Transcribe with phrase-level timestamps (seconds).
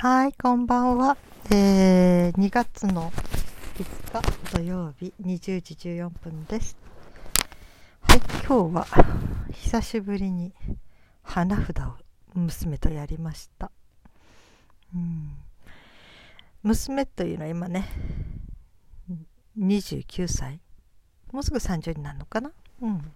[0.00, 1.16] はい、こんばんは。
[1.50, 3.10] えー、2月の
[3.74, 6.76] 5日土曜日20時14分です。
[8.02, 8.86] はい、今日は
[9.50, 10.54] 久しぶりに
[11.24, 11.96] 花札を
[12.34, 13.72] 娘とやりました。
[14.94, 15.32] うん、
[16.62, 17.88] 娘というのは今ね、
[19.58, 20.60] 29歳。
[21.32, 22.52] もうすぐ30になるのかな？
[22.82, 23.12] うん。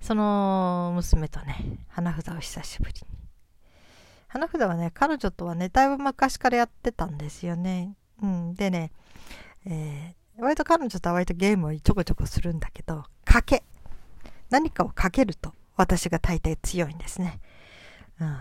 [0.00, 3.19] その娘とね、花札を久しぶりに。
[4.32, 7.96] 花札はね、彼女とはね、だいぶ昔からやってたんですよね。
[8.22, 8.54] うん。
[8.54, 8.92] でね、
[9.66, 13.64] えー、割と彼女とは割とゲームをちょこちょこするんだけど、賭け。
[14.48, 17.40] 何かをかけると、私が大抵強いんですね。
[18.20, 18.36] うん。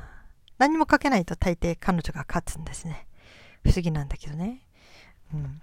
[0.60, 3.08] 何もかけないと大抵彼女が勝つんですね。
[3.64, 4.62] 不思議なんだけどね。
[5.34, 5.60] うん。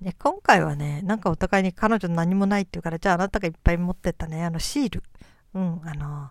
[0.00, 5.02] で、今回はね、なんかお互いに彼女何もないって言うから、じゃああなたがいっぱい持ってったね、あのシール。
[5.54, 6.30] うん、あの、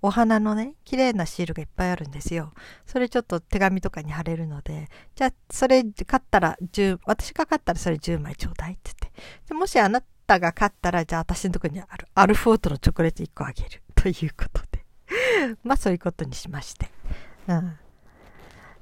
[0.00, 2.52] お花のね、綺麗なシールがいっぱいあるんですよ。
[2.86, 9.20] それちょっと手紙とかに貼れるので、じゃあそれ買ったら10、私が買ったらそれ10枚ちょうだいって言って。
[9.48, 13.82] でもしあなたが買ったら、じゃあ私のとこにあるアルフォートのチョコレート1個あげる。
[13.96, 14.84] ということで。
[15.64, 16.90] まあそういうことにしまして。
[17.48, 17.78] うん。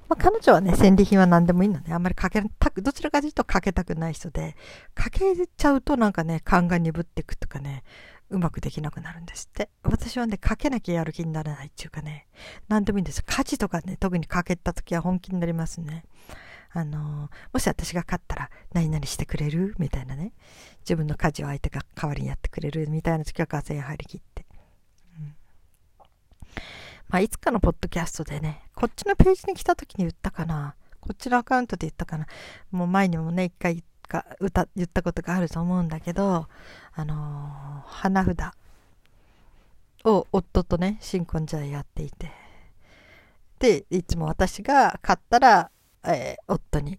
[0.08, 4.54] まあ、彼女はね、戦利品は何でもいいので、あんまりかけたく、どちらかというとかけたくない人で、
[4.94, 7.82] かけちゃうとなんかね、勘が鈍っていくとかね、
[8.30, 9.70] うまくできなくなるんですって。
[9.82, 12.26] 私はね、かけなきゃやる気にならないっていうかね、
[12.68, 13.22] 何でもいいんです。
[13.24, 16.04] 家事とかね、特にかけた時は本気になりますね。
[16.72, 19.74] あのー、もし私が勝ったら何々してくれる？
[19.78, 20.32] みたいなね。
[20.80, 22.90] 自分の家事を相手が代わりにやってくれる？
[22.90, 24.44] みたいな時はガセン張り切って。
[25.18, 25.34] うん
[27.08, 30.74] まあ、いつかのポッドキャストでね、こっちのページに来た時に言ったかな。
[31.00, 32.26] こっちのアカウントで言ったかな。
[32.72, 36.46] もう前にもね、一回言ってか歌言ったことがあると思うんだけど、
[36.94, 38.52] あのー、花札
[40.04, 42.30] を夫とね、新婚時代やっていて。
[43.58, 45.70] で、いつも私が買ったら、
[46.04, 46.98] えー、夫に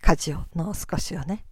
[0.00, 1.44] 家事をの少しをね、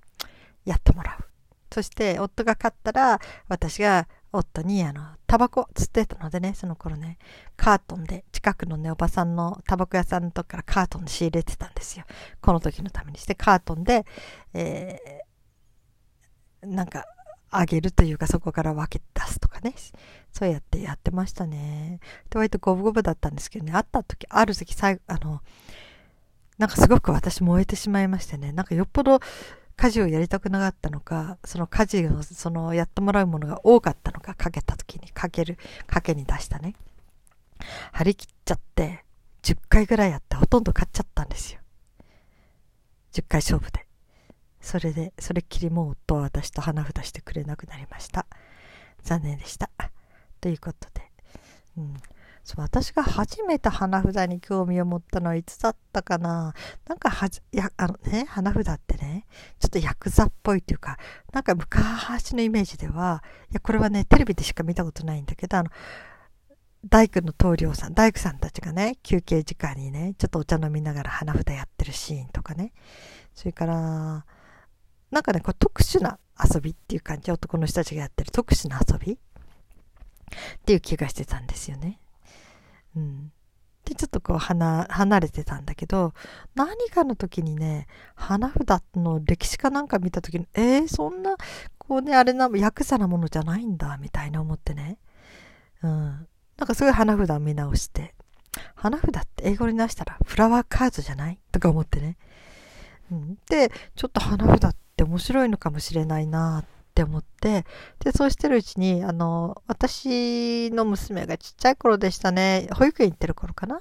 [0.64, 1.24] やってもらう。
[1.72, 4.06] そして夫が買ったら私が
[4.36, 7.18] 夫にあのタバコ吸ってたのでねその頃ね
[7.56, 12.04] カートンで近くのねおばさんのタバコ屋さんのとこからカートンで仕入れてたんですよ。
[12.40, 14.04] この時のためにしてカートンで、
[14.52, 17.04] えー、なんか
[17.50, 19.74] あげるというかそこから分け出すとかね
[20.32, 22.00] そうやってやってましたね。
[22.28, 25.40] で割と五分五分だったんですけどね会った時ある時最後あの
[26.58, 29.20] なんかすごく私燃えてしまいましてねなんかよっぽど
[29.76, 36.74] 家事をやりたくなかったのか、その家事を、そのやってもらうものが多かったのか、かけた時にかける、かけに出したね。
[37.92, 39.04] 張り切っちゃって、
[39.42, 41.60] 10回ぐらいやってほとんど買っちゃったんですよ。
[43.12, 43.86] 10回勝負で。
[44.60, 48.26] それで、それっきりもう夫は私と花札してくれなくなりました。
[49.02, 49.70] 残念でした。
[50.40, 51.10] ということで。
[51.76, 51.94] うん、
[52.44, 56.52] そう私が初めて花札に興味を持ったのはいつだったかな
[56.86, 59.26] なんかはじ、や、あのね、花札ってね、
[59.58, 60.98] ちょっとヤクザっぽいというか、
[61.32, 65.70] なんか昔のイメージでは、いや、これはね、テレビでしか見たことないんだけど、あの、
[66.86, 72.74] 大工の棟梁さん、大工さんたちがね、休憩時間にね、ちょっとお茶飲みながら花札やってるシーンとかね、
[73.34, 74.26] それから、
[75.10, 79.16] なんかね、こう特殊な遊びっていう感じ、男の人たちがやってる特殊な遊びっ
[80.66, 82.00] ていう気がしてたんですよね。
[82.96, 83.32] うん。
[83.84, 86.14] で、ちょっとこう離、離れてたんだけど、
[86.54, 91.36] 何かの時にね、花札の歴史かなんか見た時に、えー、そんな、
[91.76, 94.98] こうね、あれな、ヤクザなものじゃないんだ、みたいな思ってね。
[95.82, 96.26] うん。
[96.56, 98.14] なんかすごい花札見直して、
[98.74, 101.38] 花札って英語に出したらフラワーカードじゃない？
[101.50, 102.16] とか思ってね。
[103.10, 103.38] うん。
[103.50, 107.66] で、ちょっと花札って面白いのかもしれないなっって思って、
[107.98, 113.80] で、そうしてるうちに、あの、私の娘がちっちゃい頃でしたね、保育園行ってる頃かな。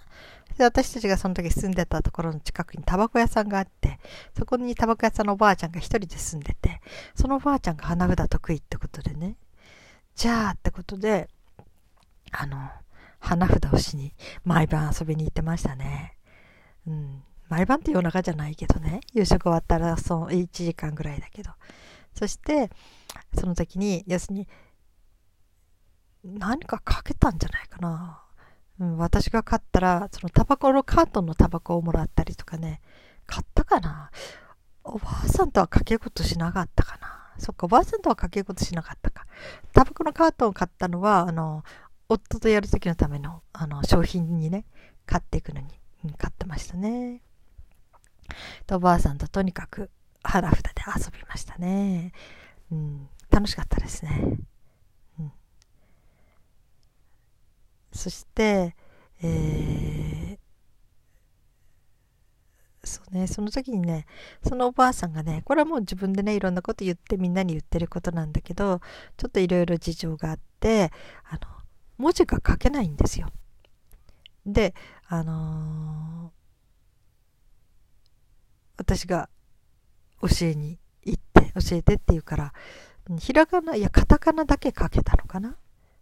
[0.58, 4.00] で、私たちがその時住んでたところの近くにタバコ屋さんがあって、
[4.36, 6.82] そこにタバコ屋さんのおばあちゃんが一人で住んでて、
[7.14, 9.36] そのおばあちゃんが花札得意ってことでね、
[10.16, 11.30] じゃあってことで、
[12.32, 12.58] あの、
[13.20, 16.18] 花札をしに毎晩遊びに行ってましたね。
[16.88, 17.24] うん。
[17.48, 21.52] 毎晩って夜中じゃないけどね、夕食終わったらそう1時間ぐらいだけど。
[22.16, 22.70] そして、
[23.38, 24.48] その時に、要するに、
[26.24, 28.24] 何かかけたんじゃないかな。
[28.80, 32.82] うん、私が買ったら、そのタバコのカートンのタバコをもらったりとかね、
[33.26, 34.10] 買ったかな。
[34.84, 37.34] おばあさんとはかけることしなかったかな。
[37.38, 39.26] そっか、おばあさんとはかけることしなかったか。
[39.74, 41.64] タバコのカートンを買ったのは、あの、
[42.10, 44.66] 夫とやる時のための、あの、商品にね、
[45.06, 45.68] 買っていくのに、
[46.06, 47.22] うん、買ってましたね。
[48.72, 49.92] おばあさんととにかく
[50.24, 52.12] 花札で遊びましたね。
[52.74, 54.40] うん、楽しかったですね。
[55.20, 55.32] うん、
[57.92, 58.76] そして、
[59.22, 64.08] えー、ね、その時にね、
[64.42, 68.82] そのおばあさんがね、これはもう自分でね、いろんなこと言ってみんなに言ってることなんだけど、
[69.18, 70.92] ちょっといろいろ事情があって、
[71.30, 71.42] あの、
[72.00, 73.30] 文字が書けないんですよ。
[74.48, 74.74] で、
[75.08, 76.32] あのー、
[78.78, 79.30] 私が
[80.22, 82.54] 教えに行って、教えてって言うから、
[83.20, 85.56] ひらがな、いや、カタカナだけ書けたのかな？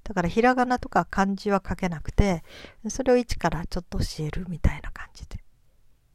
[0.03, 2.43] だからひらがなとか漢字は書けなくて、
[2.89, 5.39] それを一からちょっと教えるみたいな感じで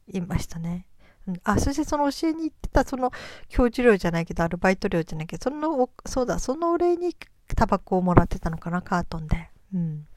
[0.07, 0.87] 言いましたね。
[1.43, 3.11] あ、そしてその教えに行ってたその
[3.49, 7.13] 教授料じゃないけど、アルバイト料じゃないけど、その、そうだ、そのお礼に
[7.55, 9.49] タバコをもらってたのかな、カートンで。
[9.73, 10.07] うん。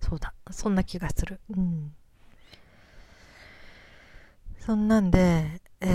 [0.00, 1.40] そうだ、そんな気がする。
[1.56, 1.94] うん。
[4.60, 5.90] そんなんで、えー、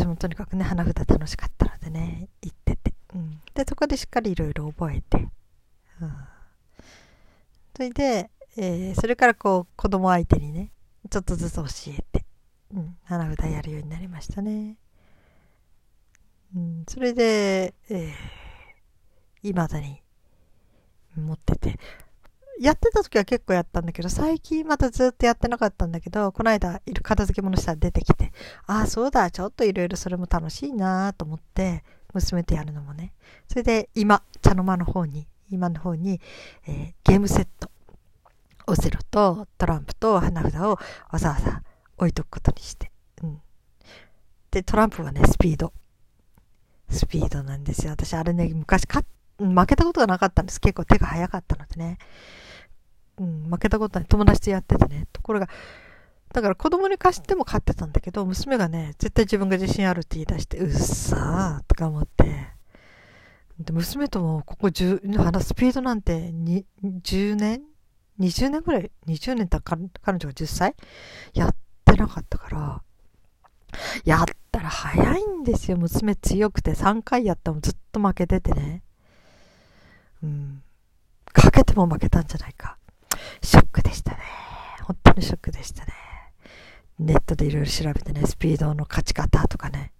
[0.00, 2.94] 私もとにかくね、花札楽しかったのでね、行ってて。
[3.14, 5.28] うん、で、そこでしっかりいろいろ覚えて。
[6.00, 6.12] うん、
[7.76, 10.72] それで、えー、それからこう、子供相手にね、
[11.10, 11.64] ちょっとずつ教
[11.98, 12.24] えて、
[12.74, 14.78] うん、花札やるようになりましたね。
[16.56, 18.10] うん、それで、えー、
[19.42, 20.00] 未だに
[21.14, 21.78] 持ってて、
[22.60, 28.32] やってた時は結構やったんだけど、最近またずっとやってなかったんだけど、この間、いる片付け物したら出てきて、
[28.66, 33.14] ああ、そうだ、ちょっといろいろそれも楽しいなと思って、娘とやるのもね。
[33.48, 36.20] それで今、茶の間の方に、今の方に、
[36.66, 37.70] えー、ゲームセット、
[38.66, 40.78] オセロとトランプと花札を
[41.10, 41.62] わざわざ
[41.96, 42.92] 置いとくことにして。
[43.22, 43.40] うん。
[44.50, 45.72] で、トランプはね、スピード。
[46.90, 47.92] スピードなんですよ。
[47.92, 49.06] 私、あれね、昔勝
[49.38, 50.60] 負けたことがなかったんです。
[50.60, 51.96] 結構手が早かったのでね。
[53.20, 54.08] うん、負けたことない。
[54.08, 55.06] 友達とやっててね。
[55.12, 55.48] ところが、
[56.32, 62.48] だから子供に貸しても買ってたんだけど、娘がね、絶対自分が自信あるって言い出して、うっさーとか思って。
[63.58, 67.60] で、娘ともここ10、話スピードなんてに10年
[68.18, 70.74] ?20 年ぐらい ?20 年た彼女が10歳？
[71.34, 72.82] やってなかったから、
[74.04, 75.76] やったら早いんですよ。
[75.76, 78.82] 娘強くて3回やったもずっと負けててね。
[80.22, 80.62] うん。
[81.32, 82.78] かけても負けたんじゃないか。
[83.42, 84.18] ショックでしたね。
[84.82, 85.92] 本当にショックでしたね。
[86.98, 89.92] ネットでいろいろ調べてね、スピードの勝ち方とかね。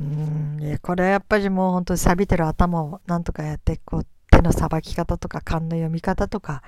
[0.00, 6.62] うん、いやこれはやっぱりもう本当に錆びてる頭をなんとかやって、こう、手のさばき方とか、勘の読み方とか、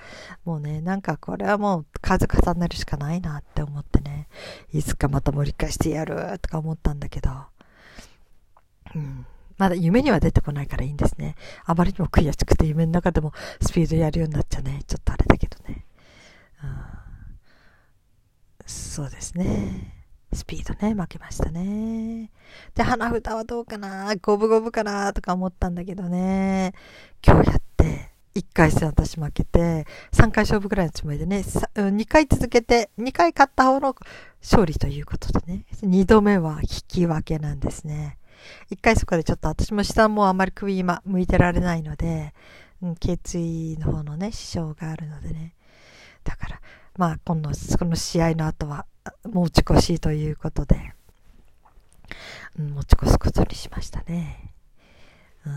[0.45, 4.29] もうね、なんかこれはもう数重ねるしかないなって思ってね、
[4.73, 7.31] いつかまた盛り返してやるとか思ったんだけど、
[8.95, 9.27] うん。
[9.59, 11.35] まだ夢には出てこないからいいんですね。
[11.65, 14.83] あまりにも悔しくて夢の中でもスピードやるようになっちゃね。
[14.87, 15.85] ちょっとあれだけどね。
[16.63, 16.71] うん、
[18.67, 19.95] そうですね。
[20.33, 22.31] スピードね、負けましたね。
[22.75, 24.15] で、花札はどうかな？
[24.17, 25.13] 五分五分かな？
[25.15, 26.75] とか思ったんだけどね。
[27.27, 33.97] 今日やって、1回戦私負けて、3回勝負ぐらいのつもりでね、2回続けて、2回勝った方の
[34.43, 35.65] 勝利ということでね。
[35.81, 38.19] 2度目は引き分けなんですね。
[38.71, 42.35] 一回そこでちょっと私も下もあまり首今向いてられないので、
[42.83, 45.55] うん、頸椎の方のね、支障があるのでね。
[46.25, 46.61] だから、
[46.97, 48.87] まあ、今度、この試合の後は、
[49.25, 50.93] 持ち越しということで、
[52.59, 54.53] うん、持ち越すことにしましたね。
[55.47, 55.53] うん。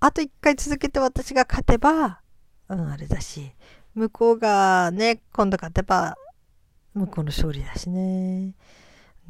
[0.00, 2.20] あと一回続けて私が勝てば、
[2.68, 3.52] うん、あれだし、
[3.94, 6.16] 向こうがね、今度勝てば、
[6.94, 8.54] 向こうの勝利だしね。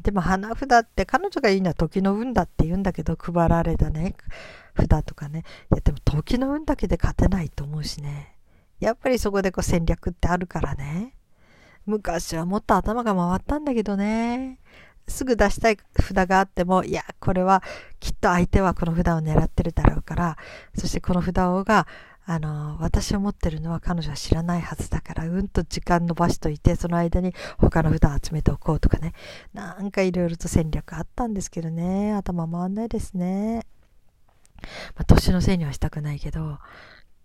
[0.01, 4.15] でも花札って彼女がいいのは時の運だって言うんだけど配られたね。
[4.77, 5.43] 札とかね。
[5.71, 8.35] いやでも時の運だけで勝てないと思うしね。
[8.79, 11.15] やっぱりそこでこう戦略ってあるからね。
[11.85, 14.59] 昔はもっと頭が回ったんだけどね。
[15.09, 17.63] すぐ出したい札があってもいやこれは
[17.99, 20.37] きっと相手はこの札を狙ってるだろうから
[20.77, 21.87] そしてこの札をが
[22.31, 29.13] あの、私を持ってるのは彼女は知らないはずだから、うんと時間伸ばしといて、その間に他の札を集めておこうとかね。
[29.51, 32.13] なんかいろいろと戦略あったんですけどね。
[32.13, 33.65] 頭回んないですね。
[34.95, 36.59] まあ、年のせいにはしたくないけど、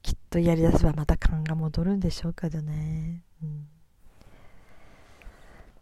[0.00, 3.20] きっとやりだせばまた勘が戻るんでしょうけどね。
[3.42, 3.68] うん、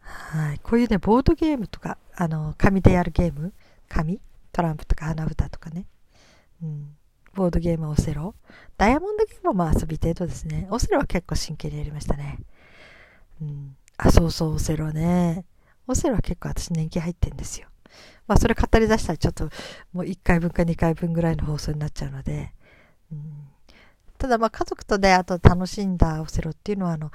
[0.00, 0.58] はい。
[0.64, 3.52] こういうね、ボードゲームとか、あの、紙でやるゲーム
[3.88, 5.86] 紙トランプとか花札とかね。
[6.60, 6.96] うん。
[7.34, 8.34] ボードゲームオセロ。
[8.76, 10.68] ダイヤモンドゲームはま遊び程度ですね。
[10.70, 12.38] オセロは結構真剣にやりましたね。
[13.40, 13.76] うん。
[13.96, 15.44] あ、そうそう、オセロね。
[15.86, 17.68] オセロは結構私年季入ってんですよ。
[18.26, 19.44] まあそれ語り出したらちょっと
[19.92, 22.52] もう1回分か2回分ぐらいの放送になっちゃうので。
[23.10, 23.48] うん、
[24.16, 27.10] ただまあ家族とね、あと楽しんだオセロっていうのはあの、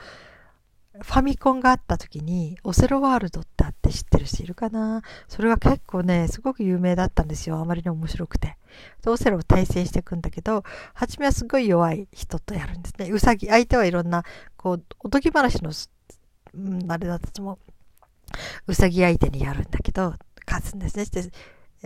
[1.02, 5.04] ファミコンがあった時に、オセロワールドってあって知ってる人いるかな？
[5.28, 7.60] それは結構ね、すごく有名だったんですよ。
[7.60, 8.58] あまりに面白くて。
[9.06, 13.10] オセロを対戦していくんだけど、初めはすごい弱い人とやるんですね。
[13.10, 14.24] うさぎ、相手はいろんな、
[14.56, 15.72] こう、おとぎ話の、
[16.54, 17.60] うん、あれだとも、
[18.68, 20.16] うさぎ相手にやるんだけど、
[20.48, 21.06] 勝つんですね。
[21.06, 21.32] して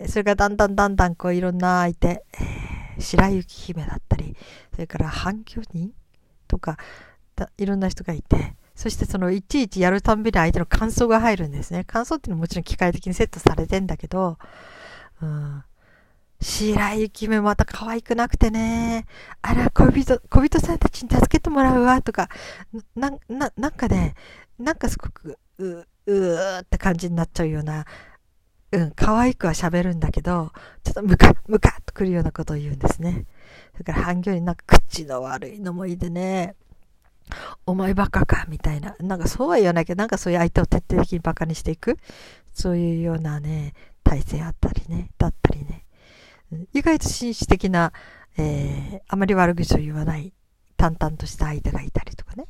[0.08, 4.36] それがだんだんだんだんこういろんな相手、えー、白雪姫だったり、
[4.72, 5.92] それから反響人
[6.48, 6.78] とか
[7.58, 11.84] いろんな人がいて、そしてそのいちいちやるたんびに相手の感想が入るんですね。
[11.84, 14.38] 感想っていうのはもちろん機械的にセットされてんだけど、
[15.20, 15.64] うん。
[16.52, 19.06] 白雪姫また可愛くなくてね。
[19.40, 22.28] あら、恋人、恋人さんたちに助けてもらうわ、とか、
[22.94, 24.14] な、な、なんかね、
[24.58, 27.86] なんかすごく、う、うーって感じになっちゃうような、
[28.70, 30.52] うん、可愛くは喋るんだけど、
[30.84, 33.24] ちょっとムカムカっとくるようなことを言うんですね。
[33.72, 36.54] それから反響になんか口の悪いのもいいでね、
[37.66, 38.94] お前バカかみたいな。
[39.00, 41.98] なんかそうは言わないけど、なんかそういう相手を徹底的にバカにしていく。
[42.52, 45.86] そういうようなね、体制あったりね、だったりね。
[46.72, 47.92] 意外と紳士的な、
[48.36, 50.32] えー、あまり悪口を言わない、
[50.76, 52.46] 淡々とした相手がいたりとかね。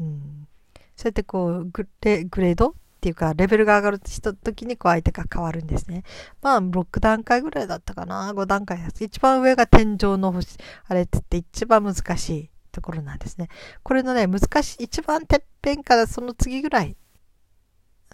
[0.00, 0.48] うん。
[0.96, 6.04] そうやってこう、グレグレードっていうか、レベルが上がるした時にこう相手が変わるんですね。
[6.42, 8.32] まあ、6段階ぐらいだったかな。
[8.32, 9.04] 5段階です。
[9.04, 12.50] 一番上が天井の星、あれって言って一番難しい。
[12.76, 13.48] ところなんですね。
[13.82, 16.94] これのね、難しい、一番てっぺんからその次ぐらい、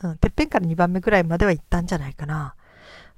[0.03, 2.55] うん、てっぺんから2番目ぐらいまでは行ったんじゃないかな。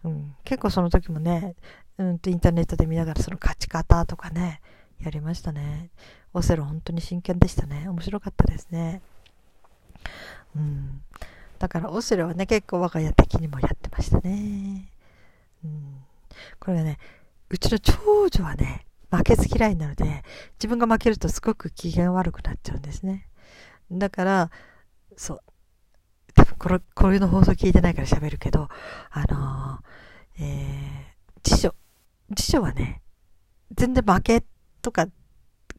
[0.05, 1.55] うん、結構その時もね、
[1.99, 4.61] うんとインターネットで見ながらその勝ち方とかね、
[5.01, 5.91] やりましたね。
[6.33, 7.89] オセロ本当に真剣でしたね。
[7.89, 9.01] 面白かったですね。
[10.57, 11.03] うん。
[11.59, 14.91] だからオセロはね、結構我が家的にもやってましたね。
[15.65, 16.05] うん。
[16.59, 16.99] これがね、
[17.51, 20.25] うちの長女はね、負けず嫌いなので、
[20.59, 23.29] 自分が負けるとすごく機嫌悪くなっちゃうんですね。
[23.93, 24.51] だから、
[25.17, 25.41] そう。
[26.35, 28.69] 多分これ、こういうの放送聞いてないから喋るけど、
[29.11, 31.75] あのー、えー、次女、
[32.35, 33.03] 次女はね、
[33.73, 34.45] 全然負け
[34.83, 35.07] とか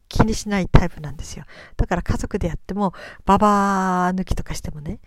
[0.08, 1.44] 気にしないタイプなんですよ。
[1.76, 2.92] だから家族でやっても、
[3.24, 5.00] ババ抜きとかしてもね、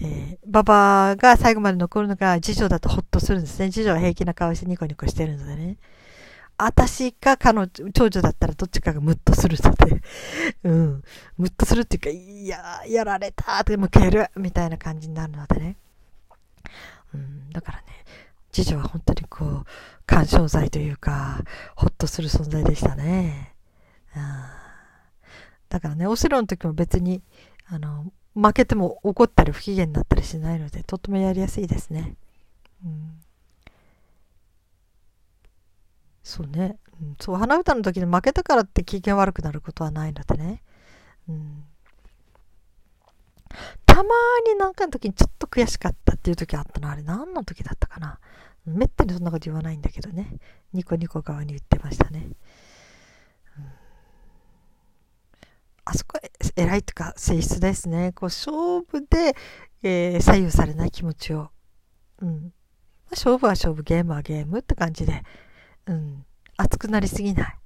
[0.00, 3.70] えー、ババが最後まで残るのが次女だとホッとするんですね。
[3.70, 5.78] 次女は平気な顔してニコニコしてるのでね。
[6.56, 10.02] 私か彼女、長女だったらどっちかがムッとするので、
[10.64, 11.02] うん。
[11.36, 15.76] ムッとするっていうか、いや、やられたって向けるみたいな感じになるのでね。
[17.12, 17.84] うん、だからね、
[18.54, 19.66] 次女は本当にこう、
[20.06, 21.42] 干渉剤というか、
[21.76, 23.54] ほっとする存在でしたね。
[24.16, 24.22] うん、
[25.68, 27.22] だからね、オセロの時も別に、
[27.66, 32.16] あの、負けても怒ったり不機嫌になったりしないので、とってもやりやすいですね。
[32.84, 33.20] うん
[36.24, 36.78] そうね。
[37.00, 40.62] うん、そう、花歌の時に負けたからって機嫌悪くなることはないのでね。
[41.28, 41.64] うん。
[43.86, 44.02] たま
[44.46, 46.90] になんかの時にちょっと悔しかったっていう時あったの。
[46.90, 48.18] あれ何の時だったかな。
[48.66, 50.36] めったにそんなこと言わないんだけどね。
[50.72, 52.28] ニコニコ側に言ってましたね。
[53.58, 53.64] うん、
[55.84, 56.18] あそこ
[56.56, 58.12] 偉いとか性質ですね。
[58.12, 59.36] こう勝負で、
[59.82, 61.50] えー、左右されない気持ちを。
[62.20, 62.50] うんま。
[63.10, 65.22] 勝負は勝負、ゲームはゲームって感じで
[65.86, 66.24] うん、
[66.56, 67.56] 熱くなりすぎない。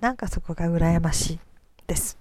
[0.00, 1.40] なんかそこが羨ましい
[1.86, 2.18] です。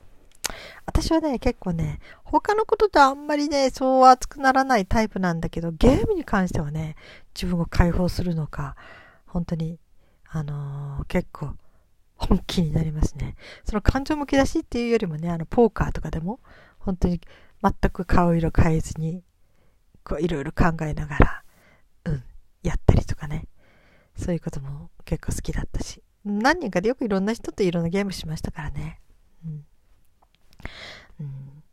[0.86, 6.96] 私はね、結構ね、他のこととあんまりね、そう熱くならないタイプなんだけど、ゲームに関してはね、
[7.34, 8.76] 自分を解放するのか、
[9.26, 9.80] 本当に、
[10.30, 11.56] あのー、結構、
[12.18, 13.36] 本気になりますね。
[13.66, 16.40] その感情むき出しっていうよりもね、あの、ポーカーとかでも、
[16.80, 17.20] 本当に
[17.62, 19.24] 全く顔色変えずに、
[20.04, 21.44] こう、いろいろ考えながら、
[22.06, 22.24] うん、
[22.64, 23.48] やったりとかね。
[24.18, 29.02] そういうことも結構好きだったし、何人かでよくいろんな人といろんなゲームしましたからね。
[31.20, 31.64] うん。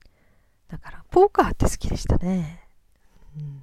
[0.68, 2.66] だから、ポーカーって好きでしたね。
[3.36, 3.62] うん。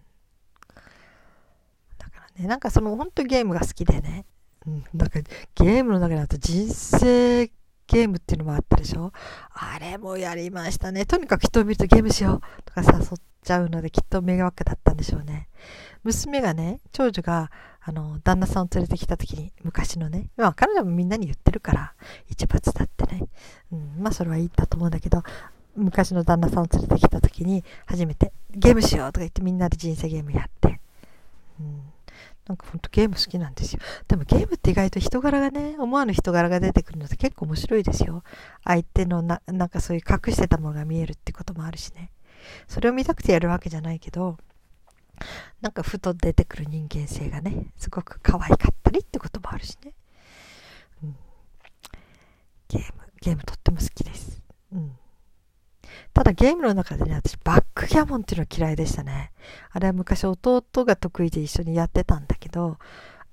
[1.98, 4.26] だからね、なんかその本当ゲームが好きでね。
[4.66, 4.84] うん。
[4.94, 5.20] なんか
[5.56, 7.48] ゲームの中だと人生
[7.88, 9.12] ゲームっていうのもあったでしょ
[9.52, 11.06] あれもやりましたね。
[11.06, 13.04] とにかく人を見るとゲームしようとか誘っ
[13.44, 15.50] ちゃうのできっと迷惑だったんでしょうね。
[16.04, 21.94] 娘がね、長女があの、旦那さんを連れてきた時に、昔のね、まあ彼女もみんなに言ってるから、
[22.30, 23.28] 一罰だってね。
[23.72, 25.24] うん、まあそれはいいんだと思うんだけど、
[25.76, 30.80] 昔の旦那さんを連れてきた時に、初めて、ゲームしようとか言ってみんなで人生ゲームやって。
[31.60, 31.82] うん、
[32.48, 33.80] なんかほんとゲーム好きなんですよ。
[34.08, 38.24] でもゲームって意外と人柄がね、思わぬ人柄が出てくるのって結構面白いですよ。
[38.66, 42.12] 相手のな、なんかそういう隠してたものが見えるってこともあるしね。
[42.68, 44.38] それを見たくてやるわけじゃないけど、
[45.62, 49.94] なんかふと出てくる人間性がね、すごく可愛かったりってこともあるしね。
[51.04, 51.16] うん、
[52.70, 54.42] ゲーム、ゲームとっても好きです。
[54.72, 54.98] うん。
[56.14, 59.32] ただゲームの中でね、私バックギャモンっていうのは嫌いでしたね。
[59.72, 62.78] あれは昔弟が得意で一緒にやってたんだけど、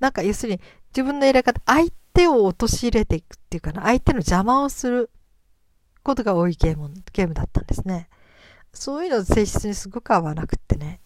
[0.00, 5.10] なんか要するに自分の入れ方、相手を陥れていくっていうかな、相手の邪魔をする
[6.02, 8.08] ことが多いゲーム、ゲームだったんですね。
[8.76, 11.00] そういうの性質にすごく合わなくってね。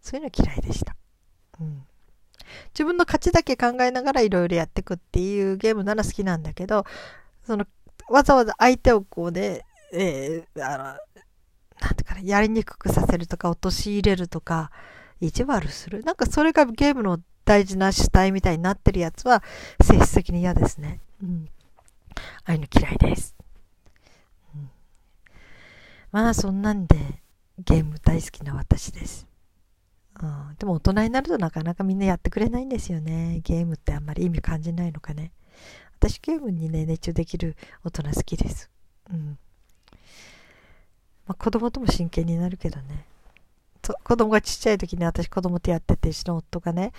[0.00, 0.94] そういうの嫌いでした。
[1.60, 1.82] うん。
[2.74, 6.84] 自分の勝ちだけ考えながらいろいろやっていくっていうゲームなら好きなんだけど、
[7.46, 7.66] その、
[8.08, 9.62] わざわざ相手をこうね、
[9.92, 14.70] えー、あの、なんてかな、やりにくくさせるとか、陥れるとか、
[15.20, 16.02] 意地悪する。
[16.02, 19.42] なんかそれがゲームの大事な主体みたいになってるやつは、
[19.82, 21.00] 性質的に嫌ですね。
[21.22, 21.48] うん。
[22.16, 23.34] ああいうの嫌いです。
[26.14, 26.96] まあ、そんなんで、
[27.58, 29.26] ゲーム大好きな私です。
[30.22, 33.40] うん、でも大人になるとなかなかみんなやってくれないんですよね。
[33.42, 35.32] ゲームってあんまり意味感じないのかね。
[35.98, 38.70] 私ゲームにね、熱中できる大人好きです。
[39.12, 39.38] うん。
[41.26, 43.06] まあ、子供とも真剣になるけどね。
[44.04, 46.92] 子供がちっちゃい時に私子供とやってて、うちの夫がね、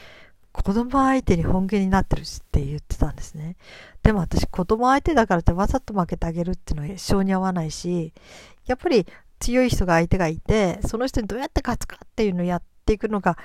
[0.55, 3.57] 子供相手に本気になってるしって言ってたんですね。
[4.03, 8.13] でも私子供相手だからってわざと負けてあげるっていうのは性に合わないし、
[8.65, 9.05] やっぱり
[9.39, 13.37] 強い人が相手がいて、その人にどうやって勝つかっていうのをやっていくのが、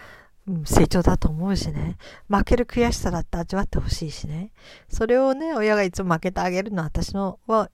[0.46, 1.96] うん、成長だと思うしね。
[2.28, 4.52] 負ける悔しさだって味わってほしいしね。
[4.88, 7.70] それをね、親がいつも負けてあげるのは私のは、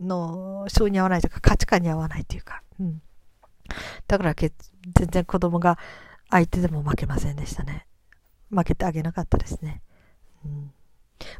[0.00, 2.62] の、性に合わないというか価値観に合わないというか。
[2.78, 3.02] うん。
[4.06, 4.52] だからけ
[4.94, 5.76] 全然子供が
[6.30, 7.85] 相手でも負けませんでしたね。
[8.56, 9.82] 負けてあげなかったですね。
[10.44, 10.72] うん、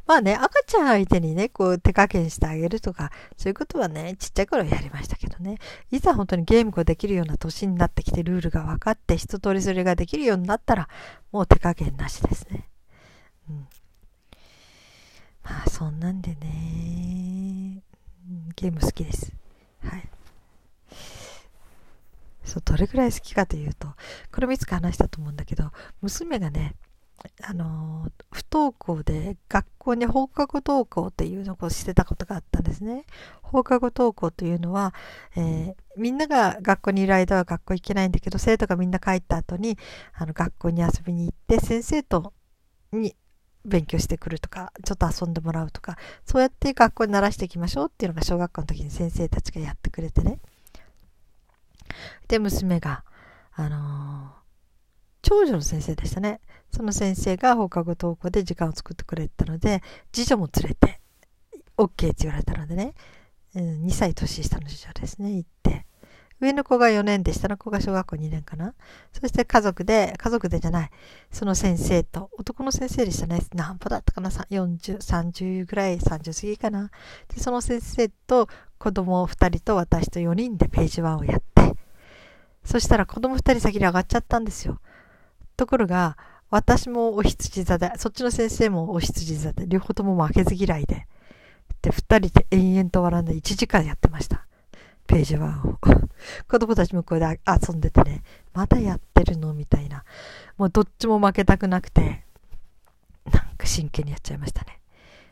[0.06, 5.58] まあね、赤ちゃん相手にね、こう手加減してあげるとか、そういうことはね、ちっちゃい頃やりましたけどね。
[5.90, 10.88] いざ本当にゲームができるような年になってきて、ルールが分かって、一通りそれができるようになったら、
[11.32, 12.68] もう手加減なしですね。
[13.48, 13.68] うん。
[15.42, 17.82] まあ、そんなんでね、
[18.56, 19.32] ゲーム好きです。
[19.84, 20.08] はい。
[22.44, 23.88] そう、どれくらい好きかというと、
[24.32, 25.70] これもいつか話したと思うんだけど、
[26.00, 26.74] 娘がね、
[27.42, 33.04] あの不登校で学校に放課後登校っていうのをしてたことがあったんですね。
[33.42, 34.94] 放課後登校というのは、
[35.36, 39.78] えー、みんなが学校にいる間は学校行けないんだけど生徒がみんな帰った後に
[40.14, 42.32] あの学校に遊びに行って先生と
[42.92, 43.16] に
[43.64, 50.38] 勉強してくるとかちょっと遊んでもらうとかそうやって学校に慣らしていきましょうっていうのが小学校の時に先生たちがやってくれてね。
[52.28, 53.04] で娘が
[53.54, 54.45] あのー
[55.26, 56.40] 長女の先生でしたね。
[56.72, 61.00] その先生が放課後登校で時間を作ってくれたので、次女も連れて、
[61.76, 62.94] OK って言われたのでね、
[63.56, 65.84] うん2歳年下の次女ですね、行って。
[66.38, 68.74] 上の子が4年で、下の子が小学校2年かな。
[69.12, 70.90] そして家族で、家族でじゃない、
[71.32, 73.40] その先生と、男の先生でしたね。
[73.52, 76.92] 何歩だったかな ?40、30ぐらい、30過ぎかな。
[77.34, 81.74] で、その先生と子供2人と私と4人でページ1をやって、
[82.64, 84.78] そしたら子供2人先に上がっちゃったんですよ。
[85.56, 86.16] ところが、
[86.50, 91.06] 私もお羊座で、そっちの先生もお羊座で、両方とも負けず嫌いで、
[91.82, 94.46] で、二人で延々と笑んで1時間やってました。
[95.06, 95.78] ページ1を。
[96.48, 100.04] 子供たちもこれで遊んでてね、まだやってるのみたいな。
[100.56, 102.24] もうどっちも負けたくなくて、
[103.32, 104.80] なんか真剣にやっちゃいましたね。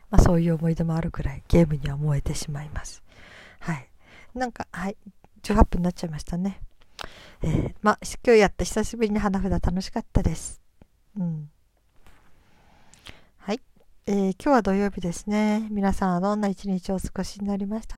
[0.09, 3.03] まあそういう思い出もあるくらいゲームには燃えてしまいます。
[3.59, 3.89] はい。
[4.33, 4.97] なんか、はい。
[5.43, 6.61] 18分になっちゃいましたね。
[7.43, 10.61] えー、まあ、今日やった久しぶりに花札楽しかったです。
[11.17, 11.49] うん。
[13.37, 13.61] はい。
[14.07, 15.67] えー、今日は土曜日ですね。
[15.69, 17.93] 皆さんはどんな一日をお過ごしになりました